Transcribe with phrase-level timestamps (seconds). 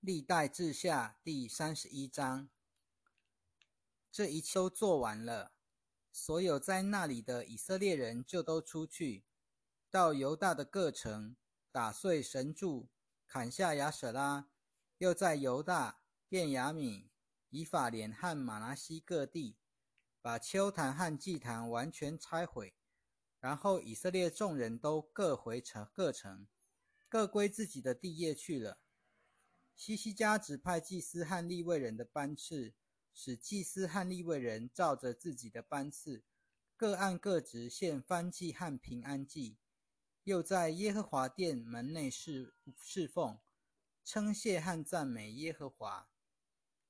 [0.00, 2.48] 历代志下第三十一章。
[4.12, 5.52] 这一秋做完了，
[6.12, 9.24] 所有在那里的以色列人就都出去，
[9.90, 11.36] 到犹大的各城，
[11.72, 12.88] 打碎神柱，
[13.26, 14.48] 砍下亚舍拉，
[14.98, 17.08] 又在犹大、便雅悯、
[17.50, 19.58] 以法莲和马拿西各地，
[20.22, 22.72] 把丘坛和祭坛完全拆毁。
[23.40, 26.46] 然后以色列众人都各回城各城，
[27.08, 28.78] 各归自己的地业去了。
[29.78, 32.74] 西西家指派祭司和立位人的班次，
[33.14, 36.24] 使祭司和立位人照着自己的班次，
[36.76, 39.56] 各按各职献燔祭和平安祭，
[40.24, 43.38] 又在耶和华殿门内侍侍奉，
[44.04, 46.10] 称谢和赞美耶和华。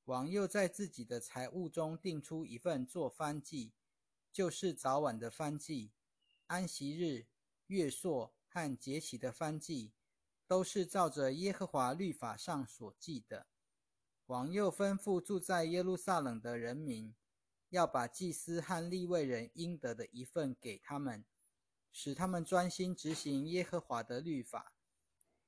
[0.06, 3.74] 王又在自己的财物中定出一份做燔祭，
[4.32, 5.92] 就是早晚的燔祭。
[6.46, 7.26] 安息日、
[7.66, 9.92] 月朔和节期的番祭，
[10.48, 13.46] 都是照着耶和华律法上所记的。
[14.26, 17.14] 王又吩咐住在耶路撒冷的人民，
[17.68, 21.24] 要把祭司和立位人应得的一份给他们，
[21.92, 24.72] 使他们专心执行耶和华的律法。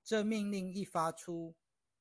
[0.04, 1.56] 这命令一发出，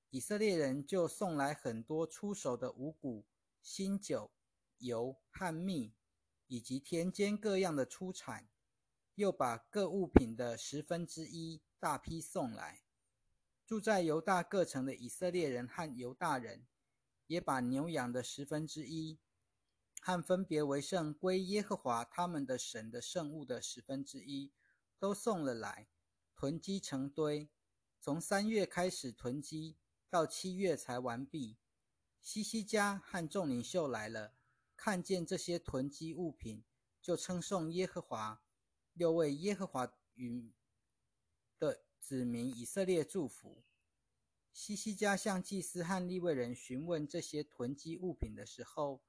[0.10, 3.26] 以色列人就送来很多出手的五谷、
[3.62, 4.32] 新酒、
[4.78, 5.94] 油和蜜，
[6.48, 8.50] 以及田间各样的出产。
[9.16, 12.82] 又把各物品的十分之一大批送来。
[13.70, 16.66] 住在犹大各城的以色列人和犹大人，
[17.28, 19.20] 也把牛羊的十分之一，
[20.02, 24.52] 和分别为圣归耶和华他们的神的圣物的十分之一，
[24.98, 25.88] 都送了来，
[26.36, 27.52] 囤积成堆。
[28.02, 29.78] 从三月开始囤积，
[30.10, 31.60] 到七月才完毕。
[32.24, 34.34] 西西家和众领袖来了，
[34.76, 36.64] 看见这些囤积物品，
[37.00, 38.42] 就称颂耶和华。
[38.96, 40.56] 又为耶和华与
[41.60, 43.64] 的子民以色列祝福。
[44.52, 49.02] 西西家向祭司和利未人询问这些囤积物品的时候，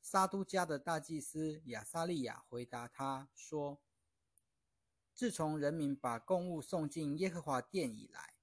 [0.00, 3.80] 撒都家的大祭司亚撒利亚回答他说
[5.14, 8.34] ：“自从人民把供物送进耶和华殿以来，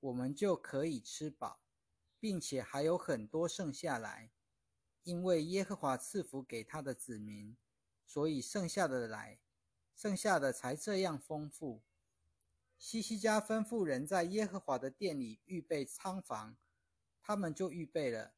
[0.00, 1.60] 我们就可以吃饱，
[2.20, 4.30] 并且还有很多剩下来，
[5.04, 7.56] 因为耶和华赐福给他的子民，
[8.06, 9.40] 所以剩下的来。”
[9.96, 11.82] 剩下的才这样丰富。
[12.78, 16.56] 西西家吩咐人在耶和华的殿里预备仓房，
[17.20, 18.34] 他们就预备了。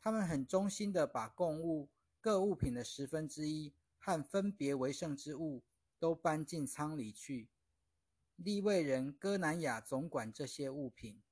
[0.00, 1.88] 他们很忠心的把供物
[2.20, 5.64] 各物品的十分之一和分别为圣之物
[5.98, 7.48] 都搬进仓里去。
[8.34, 11.22] 利未人哥南雅总管这些物品，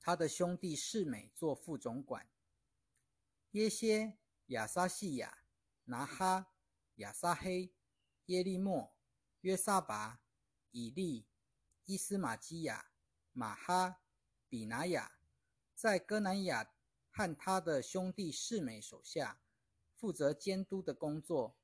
[0.00, 2.28] 他的兄弟世美做副总管。
[3.52, 5.44] 耶歇、亚撒细亚、
[5.84, 6.52] 拿哈、
[6.96, 7.72] 亚撒黑。
[8.26, 8.92] 耶利莫、
[9.42, 10.20] 约沙拔、
[10.72, 11.28] 以利、
[11.86, 12.90] 伊斯玛基亚、
[13.32, 14.00] 马哈、
[14.48, 15.12] 比拿雅，
[15.72, 16.68] 在哥南雅
[17.10, 19.40] 和他的兄弟世美手下，
[19.94, 21.56] 负责监督的工作。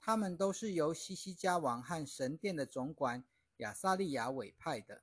[0.00, 3.24] 他们都是由西西家王和神殿的总管
[3.58, 5.02] 亚撒利亚委派的。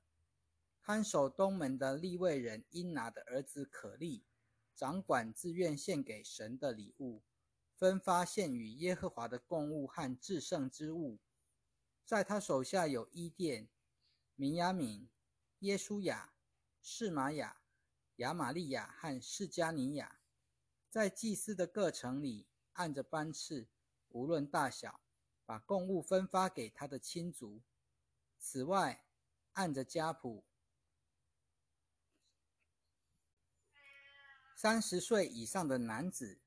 [0.82, 4.24] 看守东门的利未人因拿的儿子可利，
[4.74, 7.22] 掌管自愿献给神的礼物。
[7.76, 11.18] 分发献与耶和华的供物和至圣之物，
[12.04, 13.68] 在他手下有伊甸、
[14.40, 15.06] 明亚敏、
[15.58, 16.32] 耶稣亚、
[16.80, 17.60] 士玛雅、
[18.16, 20.18] 亚玛利亚和释迦尼亚，
[20.88, 23.68] 在祭司的各城里按着班次，
[24.08, 25.02] 无论大小，
[25.44, 27.60] 把供物分发给他的亲族。
[28.38, 29.04] 此外，
[29.52, 30.46] 按着家谱，
[34.56, 36.40] 三十岁以上的男子。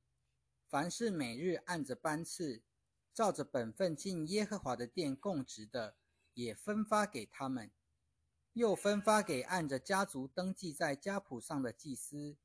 [0.67, 2.63] 凡是每日按着班次，
[3.13, 5.95] 照着本分进耶和华的殿供职的，
[6.33, 7.69] 也分发给他们；
[8.53, 12.37] 又分发给按着家族登记在家谱上的祭司，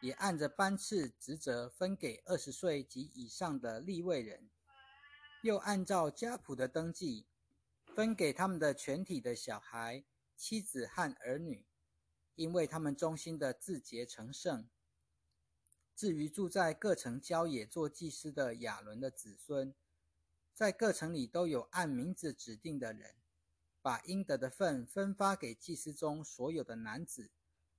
[0.00, 4.48] 也按着班次职责分给二十岁及以上的立位人；
[5.42, 7.26] 又按照家谱的登记，
[7.94, 10.04] 分给他们的全体的小孩、
[10.36, 11.66] 妻子和儿女，
[12.36, 14.68] 因为他们忠心的自洁成圣。
[15.96, 19.74] 至于住在各城郊野做祭司的亚伦的子孙，
[20.54, 23.16] 在各城里都有按名字指定的人，
[23.86, 27.30] 把应得的份分发给祭司中所有的男子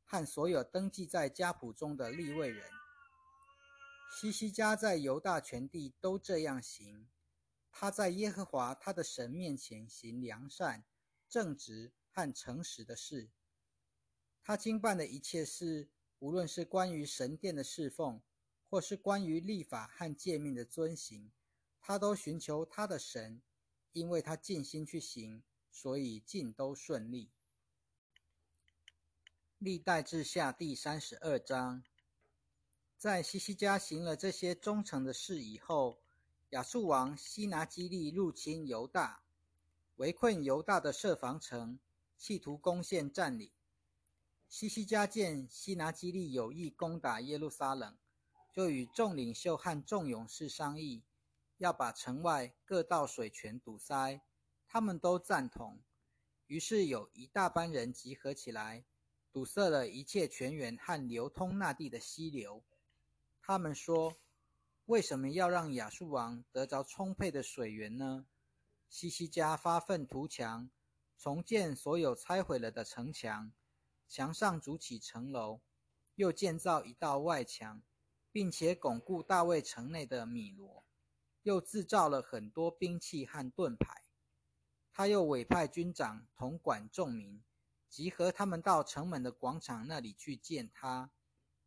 [0.05, 2.71] 和所有登记在家谱中的立位人。
[4.09, 7.09] 西西家在犹大全地都这样行，
[7.73, 10.85] 他在耶和华他的神面前行良善、
[11.27, 13.29] 正直和诚实的事。
[14.41, 15.89] 他经办的一切事。
[16.19, 18.21] 无论是关于神殿的侍奉，
[18.69, 21.33] 或是关于立法和诫命的遵行，
[21.81, 23.41] 他都寻求他的神，
[23.91, 25.43] 因为他尽心去行，
[25.79, 27.29] 所以尽都顺利。
[29.59, 31.83] 历代志下第三十二章，
[32.97, 36.01] 在西西家行了这些忠诚的事以后，
[36.49, 39.21] 亚述王西拿基利入侵犹大，
[39.97, 41.77] 围困犹大的设防城，
[42.17, 43.51] 企图攻陷占领。
[44.49, 47.95] 西西家见西拿基利有意攻打耶路撒冷，
[48.51, 51.03] 就与众领袖和众勇士商议，
[51.59, 54.23] 要把城外各道水泉堵塞。
[54.67, 55.81] 他们都赞同，
[56.45, 58.85] 于是有一大班人集合起来。
[59.29, 62.63] 堵塞了一切泉源和流通那地的溪流。
[63.39, 64.17] 他们说
[64.87, 68.25] ：“为什么要让亚述王得着充沛的水源呢？”
[68.89, 70.71] 西西家发愤图强，
[71.19, 73.51] 重建所有拆毁了的城墙，
[74.07, 75.61] 墙上筑起城楼，
[76.15, 77.83] 又建造一道外墙，
[78.31, 80.83] 并且巩固大卫城内的米罗，
[81.43, 84.06] 又制造了很多兵器和盾牌。
[84.97, 87.43] 他又委派军长统管众民。
[87.87, 91.11] 集合他们到城门的广场那里去见他。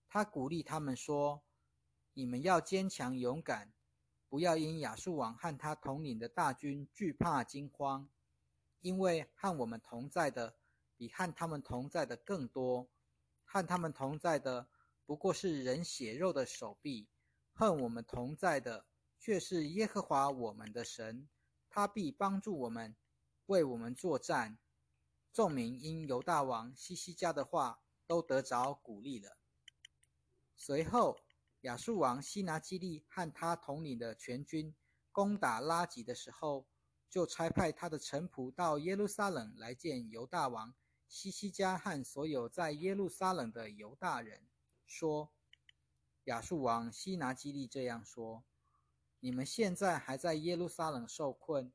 [0.09, 1.45] 他鼓励他们说
[2.13, 3.73] ：“你们要坚强勇敢，
[4.29, 8.11] 不要因亚述王和他统领的大军惧怕惊慌，
[8.81, 10.57] 因为和我们同在的
[10.97, 12.91] 比和他们同在的更多。
[13.45, 14.69] 和他们同在的
[15.07, 17.09] 不过是人血肉的手臂，
[17.53, 18.87] 和我们同在的
[19.21, 21.29] 却是耶和华我们的神，
[21.69, 22.97] 他必帮助我们，
[23.51, 24.59] 为我们作战。”
[25.35, 29.37] 众民因犹大王西西家的话，都得着鼓励了。
[30.57, 31.19] 随后，
[31.63, 34.75] 亚述王西拿基利和他统领的全军
[35.13, 36.67] 攻打拉吉的时候，
[37.09, 40.75] 就差派他的臣仆到耶路撒冷来见犹大王
[41.09, 44.49] 西西家和所有在耶路撒冷的犹大人，
[44.87, 45.33] 说
[46.25, 48.45] ：“亚述王西拿基利这样说：
[49.21, 51.73] 你们现在还在耶路撒冷受困，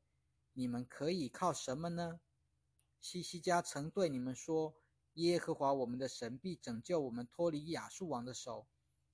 [0.58, 2.20] 你们可以靠什么呢？”
[2.98, 4.74] 西西家曾对你们说
[5.14, 8.66] ：“耶和华我们的神必拯救我们脱离亚述王的手。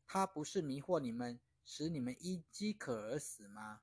[0.07, 3.83] 他不是迷惑你们，使你们因饥渴而死吗？”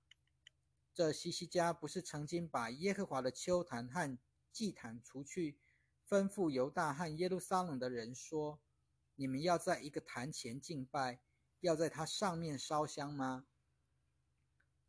[0.95, 4.17] 这西西家不是曾经把耶和华的秋坛和
[4.51, 5.59] 祭坛除去，
[6.07, 8.61] 吩咐犹大和耶路撒冷的人说
[9.15, 11.21] ：“你们要在一个坛前敬拜，
[11.59, 13.45] 要在它上面烧香吗？”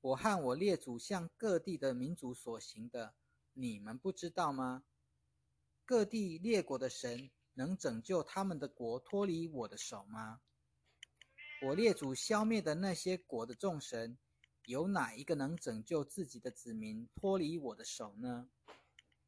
[0.03, 3.15] 我和我列祖向各地的民族所行的，
[3.53, 4.85] 你们不知道吗？
[5.85, 10.41] 各地列国的神能拯救他们的国脱离我的手吗？
[11.63, 14.17] 我列祖消灭的那些国的众神，
[14.65, 18.49] 有哪一个能拯救自己的子民脱离我的手呢？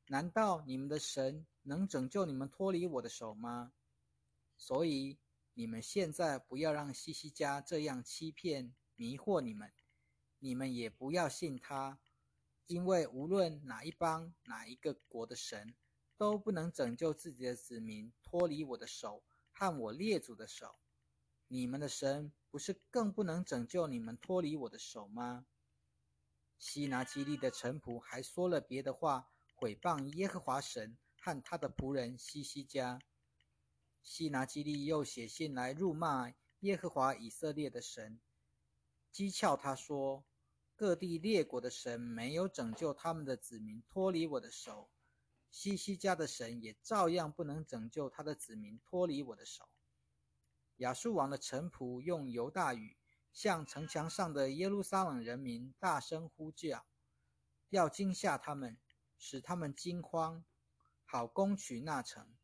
[0.06, 3.74] 难道你们的神能拯救你们脱离我的手吗？
[4.56, 5.18] 所以
[5.52, 9.70] 你们现在不要让西西家这样欺骗迷惑你们，
[10.42, 12.00] 你们也不要信他，
[12.66, 15.74] 因为无论哪一邦哪一个国的神。
[16.14, 20.76] 都不能拯救自己的子民脱离我的手和我列祖的手，
[21.48, 25.46] 你们的神不是更不能拯救你们脱离我的手吗？
[26.60, 33.00] 西拿基利的臣仆还说了别的话，毁谤耶和华神和他的仆人西西家。
[34.04, 38.20] 西拿基利又写信来辱骂耶和华以色列的神，
[39.12, 40.24] 讥诮他说：
[40.74, 44.90] 各地列国的神没有拯救他们的子民脱离我的手。
[45.50, 49.68] 西西家的神也照样不能拯救他的子民脱离我的手。
[50.76, 52.96] 亚述王的臣仆用犹大语
[53.32, 56.84] 向城墙上的耶路撒冷人民大声呼叫，
[57.68, 58.78] 要惊吓他们，
[59.18, 60.42] 使他们惊慌，
[61.04, 62.34] 好攻取那城。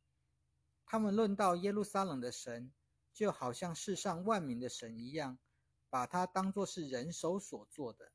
[0.85, 2.73] 他们论到耶路撒冷的神，
[3.13, 5.39] 就好像世上万民的神一样，
[5.89, 8.13] 把他当作是人手所做的。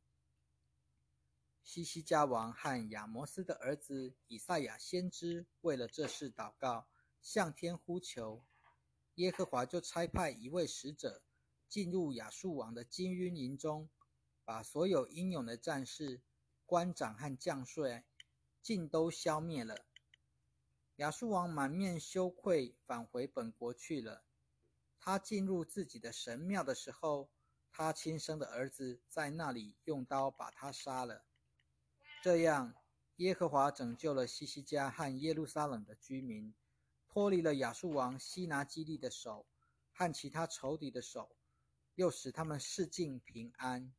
[1.64, 6.88] 西西家王和亚摩斯的儿子以赛亚先知为了这事祷告，
[7.22, 8.46] 向天呼求，
[9.16, 11.24] 耶和华就差派一位使者
[11.70, 13.90] 进入亚述王的金晕营中，
[14.44, 16.22] 把所有英勇的战士、
[16.66, 18.06] 官长和将帅
[18.62, 19.86] 尽都消灭了。
[20.98, 24.26] 亚述王满面羞愧，返回本国去了。
[25.00, 27.32] 他进入自己的神庙的时候，
[27.72, 31.26] 他亲生的儿子在那里用刀把他杀了。
[32.24, 32.74] 这样，
[33.18, 36.56] 耶和华拯救了西西家和耶路撒冷的居民，
[37.06, 39.46] 脱离了亚述王西拿基利的手
[39.92, 41.36] 和其他仇敌的手，
[41.96, 43.94] 又使他们世境平安。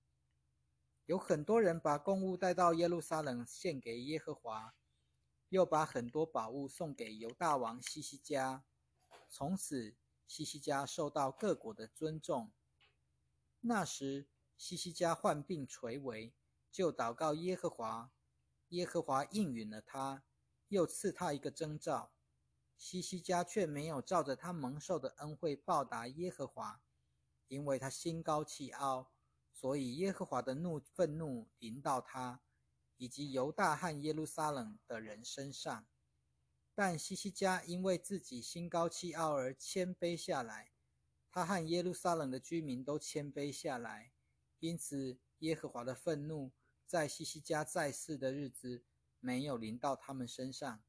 [1.05, 4.75] 有很多人把公物带到耶路撒冷献给耶和华，
[5.51, 8.65] 又把很多宝物送给犹大王西西家。
[9.29, 12.51] 从此，西西家受到各国的尊重。
[13.61, 14.27] 那时，
[14.57, 16.33] 西西家患病垂危。
[16.75, 18.11] 就祷告耶和华，
[18.71, 20.25] 耶和华应允了他，
[20.67, 22.13] 又赐他一个征兆。
[22.77, 26.83] 西西家却没有照着他蒙受的恩惠报答耶和华，
[27.47, 29.13] 因为他心高气傲，
[29.53, 32.43] 所以耶和华的怒愤怒临到他，
[32.97, 35.87] 以及犹大和耶路撒冷的人身上。
[36.75, 40.73] 但西西家因为自己心高气傲而谦卑下来，
[41.31, 44.13] 他和耶路撒冷的居民都谦卑下来，
[44.59, 46.51] 因此耶和华的愤怒
[46.87, 48.85] 在西西家在世的日子
[49.21, 50.83] 没有临到他们身上。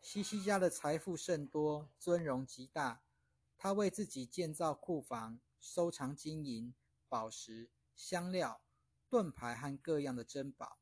[0.00, 3.02] 西西家的财富甚多，尊荣极大。
[3.56, 6.74] 他为自己建造库房，收藏金银、
[7.08, 8.62] 宝石、香料、
[9.08, 10.78] 盾牌和各样的珍宝；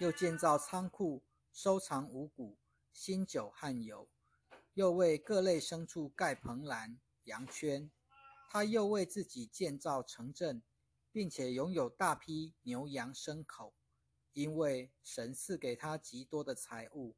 [0.00, 2.56] 又建造仓库，收藏五谷、
[2.92, 4.08] 新酒和油；
[4.72, 7.90] 又为各类牲畜盖棚栏、羊圈。
[8.48, 10.62] 他又为自己建造城镇，
[11.16, 13.74] 并且拥有大批牛羊牲口，
[14.34, 17.16] 因为神赐给他极多的财物。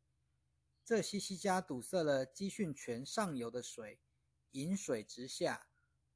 [0.85, 3.99] 这西西家堵塞了基训泉上游的水，
[4.53, 5.67] 引水直下，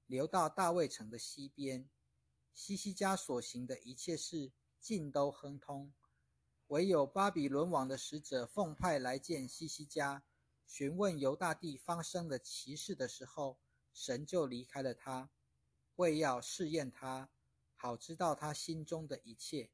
[0.06, 1.90] 流到大卫城的西边。
[2.54, 5.92] 西西家所行的一切事尽都亨通，
[6.68, 10.22] 唯有巴比伦王的使者奉派来见西西家，
[10.68, 13.58] 询问犹大地发生的奇事的时候，
[13.92, 15.32] 神就离开了他，
[15.96, 17.31] 为要试验他，
[17.82, 19.72] 好知道他心中的一切。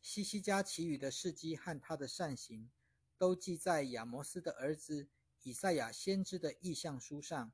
[0.00, 2.70] 西西家其余的事迹和他的善行。
[3.16, 5.08] 都记在亚摩斯的儿子
[5.42, 7.52] 以赛亚先知的意象书上，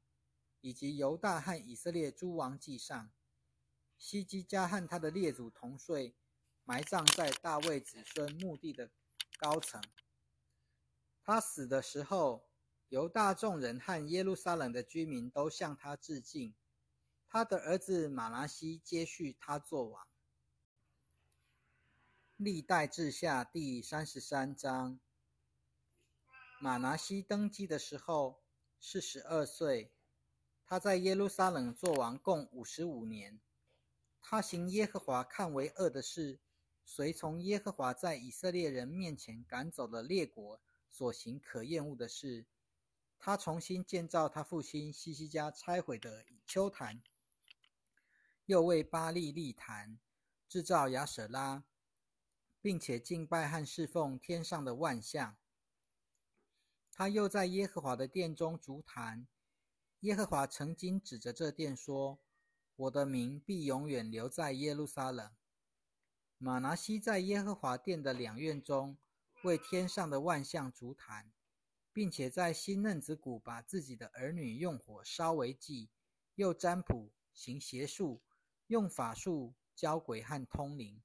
[0.60, 3.10] 以及犹大和以色列诸王记上。
[3.96, 6.14] 西基加和他的列祖同睡，
[6.64, 8.90] 埋葬在大卫子孙墓地的
[9.38, 9.82] 高层。
[11.22, 12.46] 他死的时候，
[12.90, 16.54] 犹大众人和耶路撒冷的居民都向他致敬。
[17.34, 20.06] 他的儿子马拉西接续他做王。
[22.36, 25.00] 历代志下第三十三章。
[26.60, 28.40] 马拿西登基的时候
[28.78, 29.92] 四十二岁，
[30.64, 33.40] 他在耶路撒冷做王共五十五年。
[34.20, 36.38] 他行耶和华看为恶的事，
[36.84, 42.46] 随从耶和华在以色列人面前赶走了列国所行可厌恶的事。
[43.18, 47.02] 他重新建造他父亲西西家拆毁的丘坛，
[48.46, 49.98] 又为巴利利坛
[50.48, 51.64] 制造亚舍拉，
[52.60, 55.36] 并且敬拜和侍奉天上的万象。
[56.92, 59.26] 他又在耶和华的殿中足坛。
[60.00, 62.20] 耶和华曾经指着这殿说
[62.76, 65.32] ：“我的名必永远留在耶路撒冷。”
[66.36, 68.98] 马拿西在耶和华殿的两院中
[69.44, 71.32] 为天上的万象足坛，
[71.92, 75.88] 并且在新嫩子谷把自己的儿女用火烧为祭，
[76.34, 78.20] 又占卜行邪术，
[78.68, 81.02] 用法术教鬼和通灵，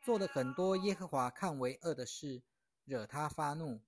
[0.00, 2.42] 做了很多耶和华看为恶的事，
[2.84, 3.80] 惹他发怒。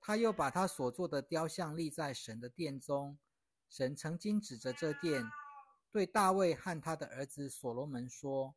[0.00, 3.18] 他又把他所做的雕像立在神的殿中。
[3.70, 5.24] 神曾经指着这殿，
[5.90, 8.54] 对大卫和他的儿子所罗门说：“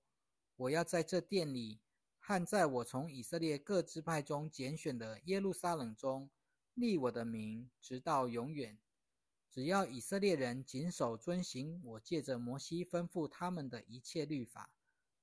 [0.57, 1.79] 我要在这殿里，
[2.19, 6.29] 和在我从以色列各支派中拣选的耶路撒冷中，
[6.73, 8.77] 立我的名，直到永远。
[9.57, 14.69] 只要以色列人谨守遵行我借着摩西吩咐他们的一切律法、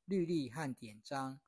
[0.07, 1.39] 律例和典章。”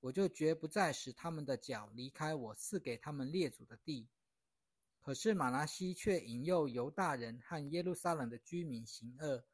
[0.00, 4.08] 我就绝不再使他们的脚离开我赐给他们列祖的地。
[5.02, 9.44] 可是马拉西却引诱犹大人和耶路撒冷的居民行恶，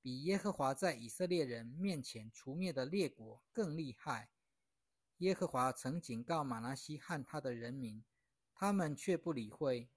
[0.00, 4.30] 比耶和华在以色列人面前除灭的列国更厉害。
[5.18, 8.02] 耶和华曾警告马拉西和他的人民，
[8.54, 9.90] 他们却不理会。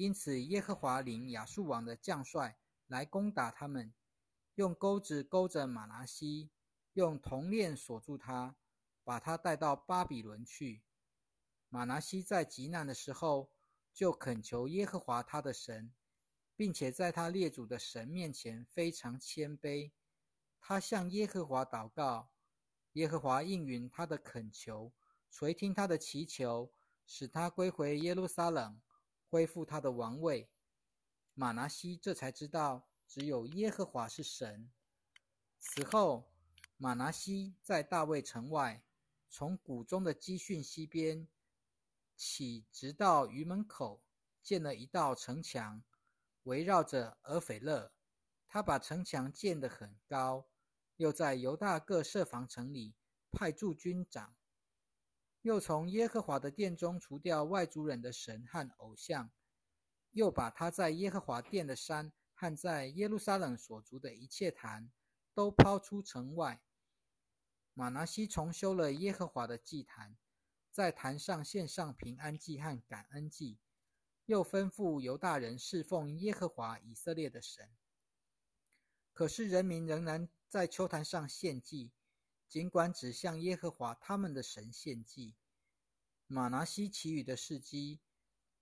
[0.00, 3.92] 因此，耶和华领亚述王的将帅来攻打他们，
[4.54, 6.48] 用钩子勾着马拉西，
[6.94, 8.56] 用铜链锁住他。
[9.04, 10.82] 把他带到巴比伦去。
[11.68, 13.50] 马拿西在极难的时候，
[13.92, 15.92] 就恳求耶和华他的神，
[16.56, 19.90] 并且在他列祖的神面前非常谦卑。
[20.60, 22.30] 他向耶和华祷告，
[22.92, 24.94] 耶和华应允他的恳求，
[25.30, 26.72] 垂听他的祈求，
[27.04, 28.80] 使他归回耶路撒冷，
[29.30, 30.50] 恢复他的王位。
[31.34, 34.70] 马拿西这才知道，只有耶和华是神。
[35.58, 36.32] 此后，
[36.76, 38.82] 马拿西在大卫城外。
[39.32, 41.28] 从谷中的基训西边
[42.16, 44.02] 起，直到鱼门口，
[44.42, 45.84] 建了一道城墙，
[46.42, 47.92] 围绕着俄斐勒。
[48.48, 50.48] 他把城墙建得很高，
[50.96, 52.96] 又在犹大各设防城里
[53.30, 54.34] 派驻军长，
[55.42, 59.30] 又从耶和华的殿中除掉外族人的神和偶像，
[60.10, 64.90] 又把他在耶和华殿的山和在耶路撒冷所筑的一切坛
[65.32, 66.60] 都抛出城外。
[67.72, 70.18] 马拿西重修了耶和华的祭坛，
[70.70, 73.58] 在坛上献上平安祭和感恩祭，
[74.26, 77.70] 又吩咐犹大人侍奉耶和华以色列的神。
[79.14, 81.92] 可是人民仍然在秋坛上献祭，
[82.50, 85.36] 尽管只向耶和华他们的神献祭。
[86.26, 88.00] 马拿西其余的事迹，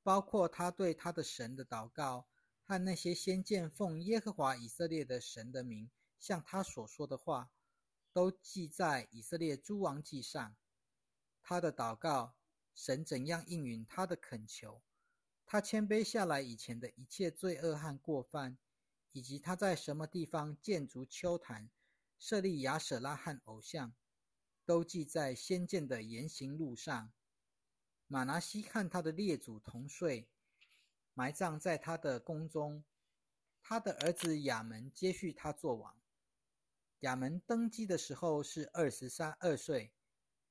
[0.02, 2.28] 包括他对他的神的祷告
[2.62, 7.50] 和那些先见奉耶和华以色列的神的名向他所说的话，
[8.12, 10.54] 都记在以色列诸王记上。
[11.42, 12.34] 他的祷告，
[12.74, 14.82] 神怎样应允他的恳求？
[15.46, 18.58] 他谦卑下来以前的一切罪恶和过犯，
[19.12, 21.70] 以及他在什么地方建筑丘坛、
[22.18, 23.94] 设立亚舍拉和偶像，
[24.64, 27.12] 都记在先见的言行录上。
[28.06, 30.28] 马拿西和他的列祖同睡，
[31.14, 32.84] 埋葬在他的宫中。
[33.60, 36.00] 他的儿子亚门接续他做王。
[37.00, 39.92] 亚门登基的时候是二十三二岁，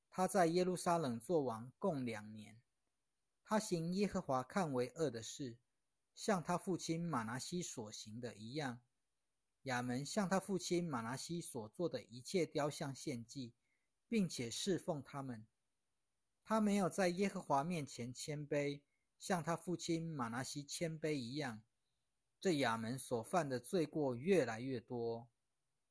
[0.09, 2.61] 他在耶路撒冷做王共两年。
[3.43, 5.57] 他行耶和华看为恶的事，
[6.13, 8.79] 像他父亲马拿西所行的一样。
[9.67, 13.53] 亚门向他父亲马拿西所做的一切雕像献祭，
[14.07, 15.45] 并且侍奉他们。
[16.43, 18.79] 他没有在耶和华面前谦卑，
[19.19, 21.61] 像他父亲马拿西谦卑一样。
[22.39, 25.27] 这亚门所犯的罪过越来越多。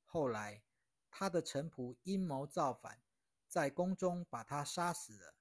[0.05, 0.63] 后来，
[1.11, 3.03] 他的臣仆阴谋造反，
[3.47, 5.35] 在宫中把他杀死了。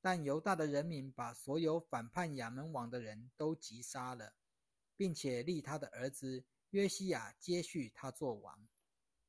[0.00, 4.34] 但犹大的人民把所有反叛亚门王的人都击杀了，
[4.96, 6.44] 并且立他的儿子
[6.76, 8.68] 约西亚接续他做王。